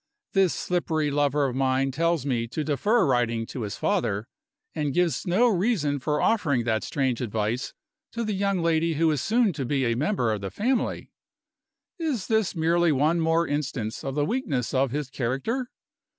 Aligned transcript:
This 0.33 0.55
slippery 0.55 1.11
lover 1.11 1.45
of 1.45 1.55
mine 1.55 1.91
tells 1.91 2.25
me 2.25 2.47
to 2.47 2.63
defer 2.63 3.05
writing 3.05 3.45
to 3.45 3.61
his 3.61 3.75
father, 3.77 4.27
and 4.73 4.95
gives 4.95 5.27
no 5.27 5.47
reason 5.47 5.99
for 5.99 6.19
offering 6.19 6.63
that 6.63 6.83
strange 6.83 7.21
advice 7.21 7.75
to 8.13 8.23
the 8.23 8.33
young 8.33 8.63
lady 8.63 8.95
who 8.95 9.11
is 9.11 9.21
soon 9.21 9.53
to 9.53 9.63
be 9.63 9.85
a 9.85 9.93
member 9.95 10.31
of 10.33 10.41
the 10.41 10.49
family. 10.49 11.11
Is 11.99 12.25
this 12.25 12.55
merely 12.55 12.91
one 12.91 13.19
more 13.19 13.47
instance 13.47 14.03
of 14.03 14.15
the 14.15 14.25
weakness 14.25 14.73
of 14.73 14.89
his 14.89 15.07
character? 15.07 15.69